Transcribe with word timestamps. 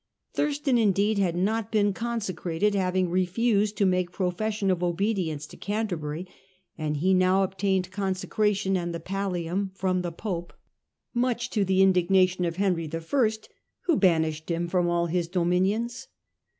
Thurstan, 0.33 0.79
indeed, 0.79 1.19
had 1.19 1.35
not 1.35 1.71
been 1.71 1.93
consecrated, 1.93 2.73
having 2.73 3.07
refused 3.11 3.77
to 3.77 3.85
make 3.85 4.09
profession 4.11 4.71
of 4.71 4.81
obedience 4.81 5.45
to 5.45 5.57
Canterbury, 5.57 6.27
but 6.75 6.93
he 6.97 7.13
now 7.13 7.43
obtained 7.43 7.91
consecration 7.91 8.75
and 8.75 8.95
the 8.95 8.99
pallium 8.99 9.69
from 9.75 10.01
the 10.01 10.11
pope, 10.11 10.53
much 11.13 11.51
to 11.51 11.63
the 11.63 11.83
indignation 11.83 12.45
of 12.45 12.55
Henry 12.55 12.89
I., 12.91 13.31
who 13.81 13.95
banished 13.95 14.49
him 14.49 14.67
from 14.67 14.89
all 14.89 15.05
his 15.05 15.27
dominions. 15.27 16.07